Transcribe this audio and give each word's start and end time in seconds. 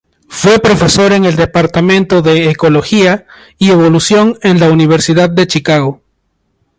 Fue 0.29 0.57
profesor 0.57 1.13
en 1.13 1.25
el 1.25 1.35
Departamento 1.35 2.23
de 2.23 2.49
Ecología 2.49 3.27
y 3.59 3.69
Evolución 3.69 4.39
en 4.41 4.59
la 4.59 4.71
Universidad 4.71 5.29
de 5.29 5.45
Chicago. 5.45 6.01